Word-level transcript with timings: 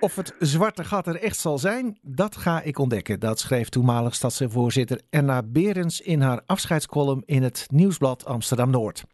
Of 0.00 0.16
het 0.16 0.34
zwarte 0.38 0.84
gat 0.84 1.06
er 1.06 1.20
echt 1.20 1.38
zal 1.38 1.58
zijn, 1.58 1.98
dat 2.02 2.36
ga 2.36 2.62
ik 2.62 2.78
ontdekken. 2.78 3.20
Dat 3.20 3.38
schreef 3.38 3.68
toenmalig 3.68 4.14
stadsvoorzitter 4.14 5.00
Erna 5.10 5.42
Berens 5.42 6.00
in 6.00 6.20
haar 6.20 6.42
afscheidscolumn 6.46 7.22
in 7.26 7.42
het 7.42 7.66
Nieuwsblad 7.70 8.24
Amsterdam 8.24 8.70
Noord. 8.70 9.04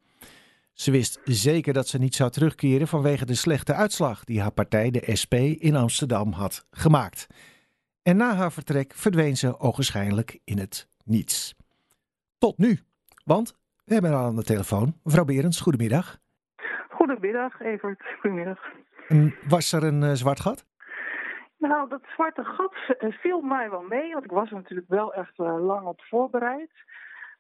Ze 0.73 0.91
wist 0.91 1.21
zeker 1.25 1.73
dat 1.73 1.89
ze 1.89 1.99
niet 1.99 2.15
zou 2.15 2.31
terugkeren 2.31 2.89
vanwege 2.89 3.25
de 3.27 3.35
slechte 3.35 3.75
uitslag 3.75 4.25
die 4.25 4.41
haar 4.41 4.51
partij, 4.51 4.91
de 4.91 5.17
SP, 5.21 5.35
in 5.35 5.77
Amsterdam 5.77 6.33
had 6.33 6.67
gemaakt. 6.71 7.27
En 8.03 8.17
na 8.17 8.35
haar 8.35 8.53
vertrek 8.53 8.93
verdween 8.95 9.37
ze 9.37 9.59
ogenschijnlijk 9.59 10.39
in 10.45 10.59
het 10.59 10.89
niets. 11.05 11.55
Tot 12.39 12.59
nu, 12.59 12.79
want 13.25 13.55
we 13.85 13.93
hebben 13.93 14.11
haar 14.13 14.25
aan 14.25 14.37
de 14.37 14.43
telefoon. 14.43 14.95
Mevrouw 15.03 15.25
Berens, 15.25 15.61
goedemiddag. 15.61 16.19
Goedemiddag, 16.89 17.61
Evert. 17.61 18.03
Goedemiddag. 18.21 18.59
En 19.09 19.35
was 19.49 19.73
er 19.73 19.85
een 19.85 20.03
uh, 20.03 20.13
zwart 20.13 20.41
gat? 20.41 20.65
Nou, 21.69 21.89
dat 21.89 22.03
zwarte 22.15 22.45
gat 22.45 22.75
viel 22.99 23.41
mij 23.41 23.71
wel 23.71 23.83
mee, 23.83 24.13
want 24.13 24.25
ik 24.25 24.31
was 24.31 24.49
er 24.49 24.55
natuurlijk 24.55 24.89
wel 24.89 25.15
echt 25.15 25.39
uh, 25.39 25.67
lang 25.67 25.87
op 25.87 26.01
voorbereid. 26.03 26.71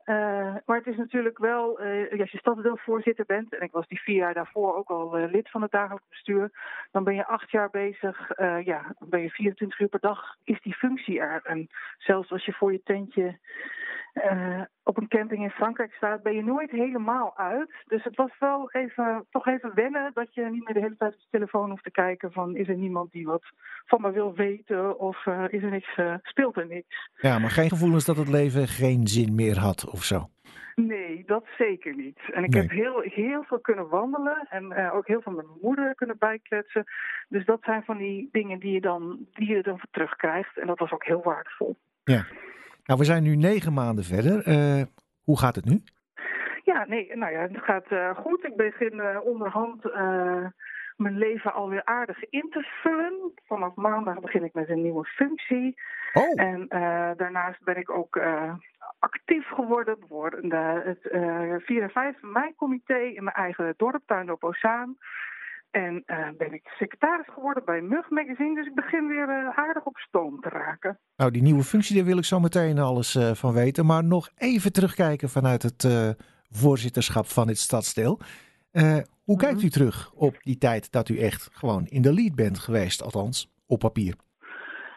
Uh, 0.04 0.54
maar 0.66 0.76
het 0.76 0.86
is 0.86 0.96
natuurlijk 0.96 1.38
wel, 1.38 1.78
als 2.20 2.30
je 2.30 2.38
stadsdeelvoorzitter 2.38 3.24
bent, 3.24 3.54
en 3.54 3.60
ik 3.60 3.72
was 3.72 3.88
die 3.88 4.00
vier 4.00 4.16
jaar 4.16 4.34
daarvoor 4.34 4.74
ook 4.74 4.88
al 4.88 5.16
lid 5.16 5.50
van 5.50 5.62
het 5.62 5.70
dagelijks 5.70 6.08
bestuur, 6.08 6.50
dan 6.90 7.04
ben 7.04 7.14
je 7.14 7.26
acht 7.26 7.50
jaar 7.50 7.70
bezig, 7.70 8.30
ja, 8.64 8.94
dan 8.98 9.08
ben 9.08 9.20
je 9.20 9.30
24 9.30 9.80
uur 9.80 9.88
per 9.88 10.00
dag, 10.00 10.36
is 10.44 10.60
die 10.60 10.74
functie 10.74 11.20
er. 11.20 11.40
En 11.44 11.68
zelfs 11.98 12.32
als 12.32 12.44
je 12.44 12.52
voor 12.52 12.72
je 12.72 12.82
tentje 12.82 13.38
op 14.82 14.96
een 14.96 15.08
camping 15.08 15.42
in 15.42 15.50
Frankrijk 15.50 15.92
staat, 15.92 16.22
ben 16.22 16.34
je 16.34 16.44
nooit 16.44 16.70
helemaal 16.70 17.36
uit. 17.36 17.70
Dus 17.86 18.04
het 18.04 18.16
was 18.16 18.30
wel 18.38 18.70
even, 18.70 19.26
toch 19.30 19.46
even 19.46 19.74
wennen 19.74 20.10
dat 20.14 20.34
je 20.34 20.42
niet 20.50 20.64
meer 20.64 20.74
de 20.74 20.80
hele 20.80 20.96
tijd 20.96 21.14
op 21.14 21.20
je 21.20 21.26
telefoon 21.30 21.70
hoeft 21.70 21.84
te 21.84 21.90
kijken 21.90 22.32
van 22.32 22.56
is 22.56 22.68
er 22.68 22.76
niemand 22.76 23.12
die 23.12 23.26
wat 23.26 23.44
van 23.86 24.00
me 24.00 24.12
wil 24.12 24.34
weten 24.34 24.98
of 24.98 25.26
is 25.26 25.62
er 25.62 25.70
niks, 25.70 25.98
speelt 26.22 26.56
er 26.56 26.66
niks. 26.66 27.10
Ja, 27.16 27.38
maar 27.38 27.50
geen 27.50 27.68
gevoelens 27.68 28.04
dat 28.04 28.16
het 28.16 28.28
leven 28.28 28.68
geen 28.68 29.06
zin 29.06 29.34
meer 29.34 29.58
had 29.58 29.90
of 29.90 30.02
zo? 30.02 30.28
Nee, 30.74 31.22
dat 31.26 31.44
zeker 31.58 31.94
niet. 31.94 32.18
En 32.32 32.44
ik 32.44 32.50
nee. 32.50 32.62
heb 32.62 32.70
heel, 32.70 33.00
heel 33.00 33.42
veel 33.42 33.60
kunnen 33.60 33.88
wandelen 33.88 34.46
en 34.50 34.72
uh, 34.72 34.94
ook 34.94 35.06
heel 35.06 35.20
veel 35.22 35.32
met 35.32 35.46
mijn 35.46 35.58
moeder 35.62 35.94
kunnen 35.94 36.18
bijkletsen. 36.18 36.84
Dus 37.28 37.44
dat 37.44 37.62
zijn 37.62 37.84
van 37.84 37.98
die 37.98 38.28
dingen 38.32 38.58
die 38.58 38.72
je 38.72 38.80
dan, 38.80 39.26
die 39.32 39.48
je 39.48 39.62
dan 39.62 39.78
voor 39.78 39.88
terugkrijgt. 39.90 40.58
En 40.58 40.66
dat 40.66 40.78
was 40.78 40.92
ook 40.92 41.04
heel 41.04 41.22
waardevol. 41.22 41.76
Ja. 42.04 42.26
Nou, 42.84 42.98
we 42.98 43.04
zijn 43.04 43.22
nu 43.22 43.36
negen 43.36 43.72
maanden 43.72 44.04
verder. 44.04 44.48
Uh, 44.48 44.82
hoe 45.22 45.38
gaat 45.38 45.54
het 45.54 45.64
nu? 45.64 45.82
Ja, 46.64 46.84
nee, 46.86 47.16
nou 47.16 47.32
ja, 47.32 47.40
het 47.40 47.58
gaat 47.62 47.90
uh, 47.90 48.16
goed. 48.16 48.44
Ik 48.44 48.56
begin 48.56 49.20
onderhand 49.20 49.82
mijn 50.96 51.18
leven 51.18 51.54
alweer 51.54 51.84
aardig 51.84 52.24
in 52.24 52.46
te 52.50 52.68
vullen. 52.82 53.32
Vanaf 53.46 53.74
maandag 53.74 54.20
begin 54.20 54.44
ik 54.44 54.52
met 54.52 54.68
een 54.68 54.82
nieuwe 54.82 55.04
functie. 55.04 55.74
Oh. 56.12 56.40
En 56.40 56.66
daarnaast 57.16 57.64
ben 57.64 57.76
ik 57.76 57.90
ook 57.90 58.20
actief 58.98 59.48
geworden 59.48 59.96
voor 60.08 60.30
de, 60.30 60.82
het 60.84 61.12
uh, 61.12 61.54
4 61.58 61.82
en 61.82 61.90
5 61.90 62.22
mei-comité 62.22 62.98
in 62.98 63.24
mijn 63.24 63.36
eigen 63.36 63.74
dorp, 63.76 64.02
Tuindorp 64.06 64.44
Ozaan. 64.44 64.96
En 65.70 66.04
ben 66.36 66.52
ik 66.52 66.68
secretaris 66.78 67.28
geworden 67.28 67.64
bij 67.64 67.80
Mug 67.80 68.10
Magazine, 68.10 68.54
dus 68.54 68.66
ik 68.66 68.74
begin 68.74 69.06
weer 69.06 69.52
aardig 69.54 69.73
op 69.73 69.73
stoom 70.24 70.40
te 70.40 70.48
raken. 70.48 70.98
Nou, 71.16 71.30
die 71.30 71.42
nieuwe 71.42 71.62
functie, 71.62 71.96
daar 71.96 72.04
wil 72.04 72.18
ik 72.18 72.24
zo 72.24 72.40
meteen 72.40 72.78
alles 72.78 73.18
van 73.32 73.52
weten. 73.52 73.86
Maar 73.86 74.04
nog 74.04 74.30
even 74.36 74.72
terugkijken 74.72 75.28
vanuit 75.28 75.62
het 75.62 75.88
voorzitterschap 76.50 77.26
van 77.26 77.46
dit 77.46 77.58
stadsdeel. 77.58 78.20
Hoe 79.24 79.36
kijkt 79.36 79.62
u 79.62 79.70
terug 79.70 80.12
op 80.12 80.36
die 80.42 80.58
tijd 80.58 80.92
dat 80.92 81.08
u 81.08 81.18
echt 81.18 81.48
gewoon 81.52 81.86
in 81.86 82.02
de 82.02 82.12
lead 82.12 82.34
bent 82.34 82.58
geweest, 82.58 83.02
althans 83.02 83.52
op 83.66 83.78
papier? 83.78 84.14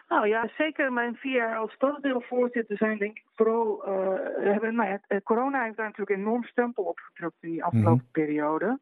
Nou 0.08 0.26
ja, 0.26 0.48
zeker 0.56 0.92
mijn 0.92 1.16
vier 1.16 1.34
jaar 1.34 1.56
als 1.56 1.72
stadsdeelvoorzitter 1.72 2.76
zijn 2.76 2.98
denk 2.98 3.16
ik 3.16 3.24
vooral... 3.34 3.88
Uh, 3.88 4.52
hebben, 4.52 4.74
nou 4.74 4.88
ja, 4.88 5.20
corona 5.20 5.62
heeft 5.62 5.76
daar 5.76 5.86
natuurlijk 5.86 6.20
enorm 6.20 6.44
stempel 6.44 6.84
op 6.84 6.98
gedrukt 6.98 7.36
in 7.40 7.50
die 7.50 7.64
afgelopen 7.64 7.92
mm-hmm. 7.92 8.10
periode. 8.12 8.78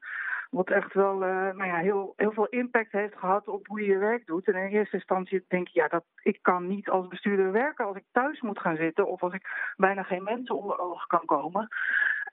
Wat 0.50 0.71
echt 0.71 0.95
wel 0.95 1.15
uh, 1.15 1.28
nou 1.28 1.65
ja, 1.65 1.77
heel, 1.77 2.12
heel 2.17 2.33
veel 2.33 2.47
impact 2.47 2.93
heeft 2.93 3.19
gehad 3.19 3.49
op 3.49 3.67
hoe 3.67 3.81
je 3.81 3.87
je 3.87 3.99
werk 3.99 4.27
doet. 4.27 4.47
En 4.47 4.55
in 4.55 4.69
eerste 4.69 4.97
instantie 4.97 5.45
denk 5.49 5.69
ik, 5.69 5.75
ja, 5.75 5.89
dat, 5.89 6.05
ik 6.23 6.39
kan 6.43 6.67
niet 6.67 6.89
als 6.89 7.09
bestuurder 7.09 7.53
werken 7.53 7.84
als 7.84 7.97
ik 7.97 8.05
thuis 8.12 8.41
moet 8.41 8.59
gaan 8.59 8.77
zitten... 8.77 9.06
of 9.09 9.23
als 9.23 9.33
ik 9.33 9.73
bijna 9.77 10.03
geen 10.03 10.23
mensen 10.23 10.56
onder 10.56 10.79
ogen 10.79 11.09
kan 11.09 11.25
komen. 11.25 11.69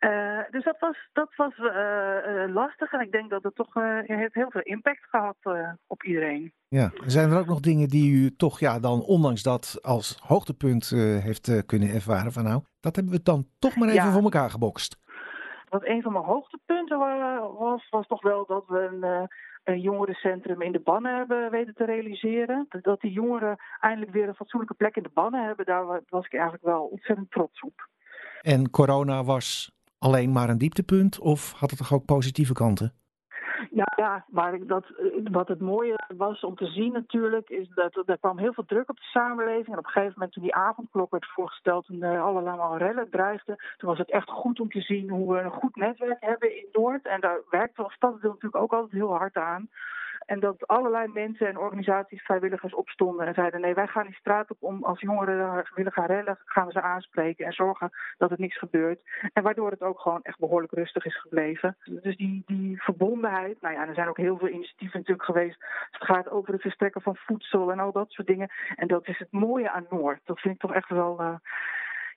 Uh, 0.04 0.40
dus 0.52 0.64
dat 0.64 0.80
was, 0.80 1.10
dat 1.14 1.36
was 1.36 1.58
uh, 1.58 1.66
uh, 1.66 2.54
lastig 2.54 2.94
en 2.94 3.00
ik 3.00 3.12
denk 3.12 3.30
dat 3.30 3.44
het 3.44 3.56
toch 3.56 3.74
heeft 4.04 4.34
heel 4.34 4.50
veel 4.50 4.62
impact 4.62 5.04
gehad 5.10 5.36
op 5.88 6.04
iedereen. 6.04 6.54
Ja, 6.68 6.92
zijn 7.06 7.32
er 7.32 7.40
ook 7.40 7.46
nog 7.46 7.60
dingen 7.60 7.88
die 7.88 8.14
u 8.14 8.36
toch 8.36 8.60
ja, 8.60 8.80
dan 8.80 9.02
ondanks 9.02 9.44
dat 9.44 9.80
als 9.82 10.20
hoogtepunt 10.28 10.90
heeft 11.24 11.66
kunnen 11.66 11.90
ervaren 11.90 12.32
van 12.32 12.44
nou, 12.44 12.62
dat 12.80 12.96
hebben 12.96 13.14
we 13.14 13.22
dan 13.24 13.48
toch 13.60 13.76
maar 13.76 13.88
even 13.88 14.04
ja. 14.04 14.12
voor 14.12 14.24
elkaar 14.24 14.50
gebokst? 14.50 14.98
Wat 15.70 15.86
een 15.86 16.02
van 16.02 16.12
mijn 16.12 16.26
hoogtepunten 16.26 16.98
was, 17.58 17.90
was 17.90 18.08
toch 18.08 18.22
wel 18.22 18.46
dat 18.46 18.64
we 18.68 18.90
een, 18.92 19.30
een 19.64 19.82
jongerencentrum 19.82 20.62
in 20.62 20.72
de 20.72 20.80
bannen 20.80 21.16
hebben 21.16 21.52
weten 21.52 21.74
te 21.74 21.86
realiseren. 21.86 22.68
Dat 22.82 23.02
die 23.02 23.12
jongeren 23.12 23.58
eindelijk 23.80 24.12
weer 24.12 24.28
een 24.28 24.36
fatsoenlijke 24.36 24.76
plek 24.76 24.96
in 24.96 25.04
de 25.04 25.12
bannen 25.14 25.46
hebben, 25.46 25.66
daar 25.66 25.86
was 26.10 26.26
ik 26.26 26.34
eigenlijk 26.34 26.64
wel 26.64 26.84
ontzettend 26.84 27.32
trots 27.32 27.62
op. 27.62 27.88
En 28.42 28.70
corona 28.70 29.24
was 29.24 29.73
alleen 30.04 30.32
maar 30.32 30.50
een 30.50 30.58
dieptepunt 30.58 31.20
of 31.20 31.52
had 31.52 31.70
het 31.70 31.80
toch 31.80 31.94
ook 31.94 32.06
positieve 32.06 32.54
kanten? 32.54 32.94
Ja, 33.72 33.94
ja, 33.96 34.26
maar 34.28 34.66
dat, 34.68 34.86
wat 35.32 35.48
het 35.48 35.60
mooie 35.60 35.96
was 36.18 36.44
om 36.44 36.56
te 36.56 36.66
zien 36.66 36.92
natuurlijk, 36.92 37.50
is 37.50 37.68
dat 37.76 38.04
er 38.06 38.18
kwam 38.18 38.38
heel 38.38 38.54
veel 38.54 38.66
druk 38.66 38.90
op 38.90 38.96
de 38.96 39.04
samenleving. 39.04 39.68
En 39.68 39.78
op 39.78 39.86
een 39.86 39.92
gegeven 39.92 40.14
moment 40.16 40.34
toen 40.34 40.44
die 40.44 40.56
avondklok 40.56 41.12
werd 41.12 41.26
voorgesteld 41.34 41.88
en 41.88 42.04
er 42.04 42.22
allemaal 42.22 42.78
rellen 42.78 43.10
dreigden, 43.10 43.56
toen 43.78 43.90
was 43.90 43.98
het 43.98 44.12
echt 44.12 44.30
goed 44.30 44.60
om 44.60 44.70
te 44.70 44.82
zien 44.82 45.10
hoe 45.10 45.34
we 45.34 45.40
een 45.40 45.52
goed 45.52 45.76
netwerk 45.76 46.18
hebben 46.20 46.56
in 46.58 46.68
Noord. 46.72 47.06
En 47.08 47.22
daar 47.22 47.40
werkte 47.50 47.84
als 47.84 47.94
stadsdeel 47.94 48.30
natuurlijk 48.30 48.64
ook 48.64 48.74
altijd 48.74 48.92
heel 48.92 49.18
hard 49.18 49.36
aan. 49.36 49.70
En 50.26 50.40
dat 50.40 50.68
allerlei 50.68 51.08
mensen 51.08 51.48
en 51.48 51.58
organisaties, 51.58 52.22
vrijwilligers 52.22 52.74
opstonden 52.74 53.28
en 53.28 53.34
zeiden: 53.34 53.62
nee, 53.62 53.74
wij 53.74 53.88
gaan 53.88 54.06
die 54.06 54.16
straat 54.16 54.52
op 54.52 54.58
om 54.60 54.84
als 54.84 55.00
jongeren 55.00 55.66
willen 55.76 55.92
gaan 55.92 56.06
rellen, 56.06 56.40
gaan 56.46 56.66
we 56.66 56.72
ze 56.72 56.82
aanspreken 56.82 57.46
en 57.46 57.54
zorgen 57.54 57.90
dat 58.18 58.30
het 58.30 58.40
niks 58.40 58.58
gebeurt. 58.58 59.02
En 59.34 59.44
waardoor 59.44 59.72
het 59.72 59.82
ook 59.82 60.00
gewoon 60.00 60.22
echt 60.22 60.40
behoorlijk 60.40 60.74
rustig 60.74 61.06
is 61.06 61.22
gebleven. 61.22 61.78
Dus 61.84 62.18
die, 62.18 62.44
die 62.46 62.82
verbondenheid, 62.82 63.62
nou 63.62 63.74
ja, 63.74 63.88
er 63.88 63.96
zijn 63.96 64.08
ook 64.08 64.18
heel 64.18 64.38
veel 64.38 64.50
initiatieven 64.50 65.00
natuurlijk 65.00 65.26
geweest. 65.26 65.66
Het 65.92 66.04
gaat 66.04 66.30
over 66.30 66.54
het 66.54 66.62
verstrekken 66.62 67.02
van 67.02 67.16
voedsel 67.16 67.72
en 67.72 67.80
al 67.80 67.92
dat 67.92 68.12
soort 68.12 68.28
dingen. 68.28 68.52
En 68.76 68.88
dat 68.88 69.08
is 69.08 69.20
het 69.20 69.32
mooie 69.32 69.72
aan 69.72 69.86
Noord. 69.90 70.20
Dat 70.24 70.40
vind 70.40 70.54
ik 70.54 70.62
toch 70.62 70.74
echt 70.74 70.90
wel. 70.90 71.22
Uh, 71.22 71.36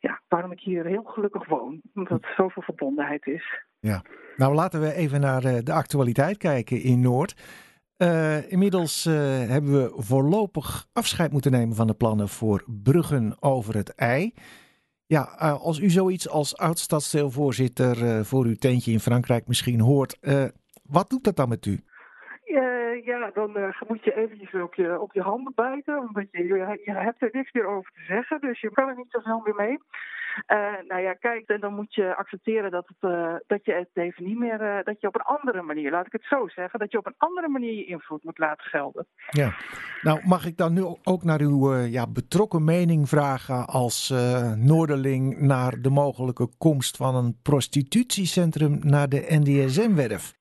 ja, 0.01 0.21
waarom 0.29 0.53
ik 0.53 0.61
hier 0.61 0.85
heel 0.85 1.03
gelukkig 1.03 1.47
woon. 1.47 1.81
Omdat 1.95 2.23
er 2.23 2.35
zoveel 2.37 2.63
verbondenheid 2.63 3.27
is. 3.27 3.65
Ja, 3.79 4.03
nou 4.37 4.55
laten 4.55 4.81
we 4.81 4.93
even 4.93 5.21
naar 5.21 5.41
de 5.41 5.73
actualiteit 5.73 6.37
kijken 6.37 6.83
in 6.83 7.01
Noord. 7.01 7.35
Uh, 7.99 8.53
inmiddels 8.53 9.07
uh, 9.07 9.15
hebben 9.49 9.73
we 9.73 9.93
voorlopig 9.97 10.89
afscheid 10.93 11.33
moeten 11.33 11.51
nemen 11.51 11.77
van 11.77 11.87
de 11.87 11.95
plannen 11.95 12.29
voor 12.29 12.65
bruggen 12.67 13.43
over 13.43 13.75
het 13.75 13.95
IJ. 13.95 14.35
Ja, 15.07 15.43
uh, 15.43 15.61
als 15.61 15.79
u 15.79 15.91
zoiets 15.91 16.29
als 16.29 16.57
oud-stadsdeelvoorzitter 16.57 18.25
voor 18.25 18.45
uw 18.45 18.57
tentje 18.57 18.93
in 18.93 19.01
Frankrijk 19.01 19.47
misschien 19.47 19.81
hoort, 19.81 20.19
wat 20.83 21.11
doet 21.11 21.25
dat 21.25 21.37
dan 21.37 21.49
met 21.49 21.67
u? 21.67 21.85
Ja, 23.05 23.31
dan 23.35 23.75
moet 23.89 24.05
je 24.05 24.17
eventjes 24.17 24.63
op 24.63 24.75
je, 24.75 25.01
op 25.01 25.13
je 25.13 25.23
handen 25.23 25.53
bijten, 25.55 25.99
omdat 25.99 26.27
je, 26.31 26.45
je, 26.85 26.93
hebt 26.93 27.23
er 27.23 27.29
niks 27.33 27.53
meer 27.53 27.67
over 27.67 27.93
te 27.95 28.05
zeggen, 28.07 28.41
dus 28.41 28.61
je 28.61 28.71
kan 28.71 28.89
er 28.89 28.97
niet 28.97 29.11
zo 29.11 29.21
snel 29.21 29.41
meer 29.45 29.55
mee. 29.55 29.79
Uh, 30.47 30.89
nou 30.89 31.03
ja, 31.03 31.13
kijk, 31.13 31.49
en 31.49 31.61
dan 31.61 31.75
moet 31.75 31.95
je 31.95 32.17
accepteren 32.17 32.71
dat, 32.71 32.89
het, 32.99 33.11
dat 33.47 33.65
je 33.65 33.73
het 33.73 33.89
even 33.93 34.25
niet 34.25 34.39
meer, 34.39 34.83
dat 34.85 35.01
je 35.01 35.07
op 35.07 35.15
een 35.15 35.21
andere 35.21 35.63
manier, 35.63 35.91
laat 35.91 36.07
ik 36.07 36.13
het 36.13 36.25
zo 36.25 36.49
zeggen, 36.49 36.79
dat 36.79 36.91
je 36.91 36.99
op 36.99 37.07
een 37.07 37.15
andere 37.19 37.49
manier 37.49 37.75
je 37.75 37.85
invloed 37.85 38.25
moet 38.25 38.39
laten 38.39 38.67
gelden. 38.67 39.07
Ja, 39.31 39.55
nou 40.03 40.21
mag 40.25 40.47
ik 40.47 40.57
dan 40.57 40.73
nu 40.73 40.83
ook 41.03 41.23
naar 41.23 41.41
uw 41.41 41.75
ja, 41.75 42.07
betrokken 42.07 42.65
mening 42.65 43.09
vragen 43.09 43.67
als 43.67 44.15
Noorderling 44.57 45.41
naar 45.41 45.81
de 45.81 45.91
mogelijke 45.91 46.49
komst 46.59 46.97
van 46.97 47.15
een 47.15 47.37
prostitutiecentrum 47.43 48.79
naar 48.83 49.09
de 49.09 49.27
NDSM-werf? 49.29 50.35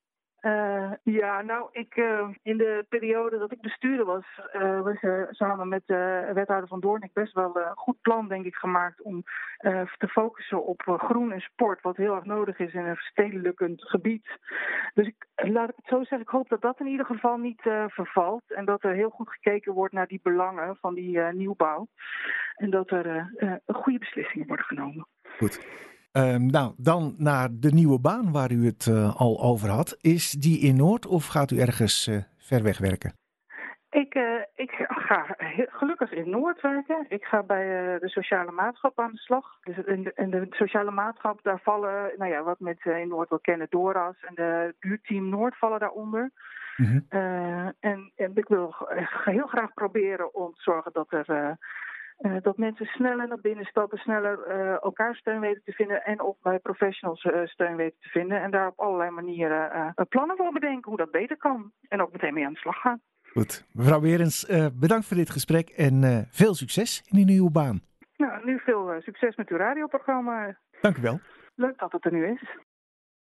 Uh, 0.85 1.15
ja, 1.15 1.41
nou, 1.41 1.69
ik, 1.71 1.95
uh, 1.95 2.27
in 2.41 2.57
de 2.57 2.85
periode 2.89 3.37
dat 3.37 3.51
ik 3.51 3.61
bestuurder 3.61 4.05
was, 4.05 4.25
uh, 4.53 4.81
was 4.81 4.97
samen 5.29 5.67
met 5.67 5.81
de 5.85 6.31
wethouder 6.33 6.67
van 6.67 6.79
Doornik 6.79 7.13
best 7.13 7.33
wel 7.33 7.57
een 7.57 7.75
goed 7.75 8.01
plan, 8.01 8.27
denk 8.27 8.45
ik, 8.45 8.55
gemaakt 8.55 9.01
om 9.01 9.23
te 9.97 10.07
focussen 10.07 10.65
op 10.65 10.81
groen 10.85 11.31
en 11.31 11.39
sport, 11.39 11.81
wat 11.81 11.97
heel 11.97 12.15
erg 12.15 12.25
nodig 12.25 12.59
is 12.59 12.73
in 12.73 12.85
een 12.85 12.95
verstedelijkend 12.95 13.83
gebied. 13.83 14.27
Dus 14.93 15.07
ik, 15.07 15.27
laat 15.35 15.69
ik 15.69 15.75
het 15.75 15.87
zo 15.87 15.97
zeggen, 15.97 16.21
ik 16.21 16.27
hoop 16.27 16.49
dat 16.49 16.61
dat 16.61 16.79
in 16.79 16.87
ieder 16.87 17.05
geval 17.05 17.37
niet 17.37 17.61
vervalt 17.87 18.43
en 18.47 18.65
dat 18.65 18.83
er 18.83 18.93
heel 18.93 19.09
goed 19.09 19.29
gekeken 19.29 19.73
wordt 19.73 19.93
naar 19.93 20.07
die 20.07 20.19
belangen 20.23 20.77
van 20.81 20.93
die 20.93 21.19
nieuwbouw 21.19 21.87
en 22.55 22.69
dat 22.69 22.89
er 22.91 23.31
goede 23.67 23.99
beslissingen 23.99 24.47
worden 24.47 24.65
genomen. 24.65 25.07
Goed. 25.37 25.93
Um, 26.17 26.45
nou, 26.45 26.73
dan 26.77 27.15
naar 27.17 27.49
de 27.51 27.71
nieuwe 27.71 27.99
baan 27.99 28.31
waar 28.31 28.51
u 28.51 28.65
het 28.65 28.85
uh, 28.85 29.15
al 29.15 29.41
over 29.41 29.69
had. 29.69 29.97
Is 30.01 30.31
die 30.31 30.59
in 30.59 30.75
Noord 30.75 31.05
of 31.07 31.27
gaat 31.27 31.51
u 31.51 31.59
ergens 31.59 32.07
uh, 32.07 32.17
ver 32.37 32.63
weg 32.63 32.77
werken? 32.77 33.13
Ik, 33.89 34.15
uh, 34.15 34.41
ik 34.55 34.85
ga 34.87 35.35
gelukkig 35.57 36.11
in 36.11 36.29
Noord 36.29 36.61
werken. 36.61 37.05
Ik 37.09 37.23
ga 37.23 37.43
bij 37.43 37.65
de 37.99 38.09
sociale 38.09 38.51
maatschap 38.51 38.99
aan 38.99 39.11
de 39.11 39.17
slag. 39.17 39.45
Dus 39.63 39.77
in 39.77 40.03
de, 40.03 40.11
in 40.15 40.29
de 40.29 40.47
sociale 40.49 40.91
maatschap, 40.91 41.39
daar 41.43 41.59
vallen, 41.63 42.11
nou 42.17 42.31
ja, 42.31 42.43
wat 42.43 42.59
met 42.59 42.85
in 42.85 43.07
Noord 43.07 43.29
wel 43.29 43.39
kennen, 43.39 43.67
DORA's 43.69 44.23
en 44.23 44.35
de 44.35 44.75
buurteam 44.79 45.29
Noord 45.29 45.57
vallen 45.57 45.79
daaronder. 45.79 46.31
-hmm. 46.75 47.05
en, 47.09 48.11
en, 48.15 48.31
ik 48.33 48.47
wil 48.47 48.75
heel 49.23 49.47
graag 49.47 49.73
proberen 49.73 50.33
om 50.33 50.53
te 50.53 50.61
zorgen 50.61 50.91
dat 50.93 51.11
er 51.11 51.57
uh, 52.19 52.35
dat 52.41 52.57
mensen 52.57 52.85
sneller 52.85 53.27
naar 53.27 53.41
binnen 53.41 53.65
stappen, 53.65 53.97
sneller 53.97 54.39
uh, 54.47 54.83
elkaar 54.83 55.15
steun 55.15 55.39
weten 55.39 55.61
te 55.63 55.71
vinden 55.71 56.03
en 56.03 56.21
ook 56.21 56.37
bij 56.41 56.59
professionals 56.59 57.23
uh, 57.23 57.45
steun 57.45 57.75
weten 57.75 57.99
te 57.99 58.09
vinden. 58.09 58.41
En 58.41 58.51
daar 58.51 58.67
op 58.67 58.79
allerlei 58.79 59.09
manieren 59.09 59.93
plannen 60.09 60.37
voor 60.37 60.51
bedenken 60.51 60.89
hoe 60.89 60.97
dat 60.97 61.11
beter 61.11 61.37
kan. 61.37 61.71
En 61.87 62.01
ook 62.01 62.11
meteen 62.11 62.33
mee 62.33 62.45
aan 62.45 62.53
de 62.53 62.59
slag 62.59 62.81
gaan. 62.81 63.01
Goed. 63.21 63.65
Mevrouw 63.71 63.99
Berens, 63.99 64.45
bedankt 64.73 65.07
voor 65.07 65.17
dit 65.17 65.29
gesprek 65.29 65.69
en 65.69 66.27
veel 66.29 66.53
succes 66.53 67.03
in 67.09 67.17
uw 67.19 67.25
nieuwe 67.25 67.51
baan. 67.51 67.81
Nou, 68.17 68.45
nu 68.45 68.59
veel 68.59 68.95
succes 68.99 69.35
met 69.35 69.49
uw 69.49 69.57
radioprogramma. 69.57 70.57
Dank 70.81 70.97
u 70.97 71.01
wel. 71.01 71.19
Leuk 71.55 71.79
dat 71.79 71.91
het 71.91 72.05
er 72.05 72.11
nu 72.11 72.27
is. 72.27 72.57